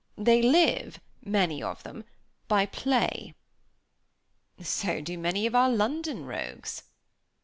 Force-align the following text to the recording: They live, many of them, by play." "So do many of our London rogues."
They 0.17 0.41
live, 0.41 0.99
many 1.23 1.61
of 1.61 1.83
them, 1.83 2.05
by 2.47 2.65
play." 2.65 3.35
"So 4.59 4.99
do 4.99 5.15
many 5.15 5.45
of 5.45 5.53
our 5.53 5.69
London 5.69 6.25
rogues." 6.25 6.81